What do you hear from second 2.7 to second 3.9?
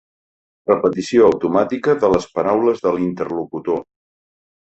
de l'interlocutor.